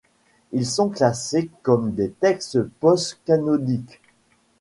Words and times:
Ils 0.51 0.65
sont 0.65 0.89
classés 0.89 1.51
comme 1.61 1.93
des 1.93 2.09
textes 2.09 2.59
post-canoniques. 2.63 4.01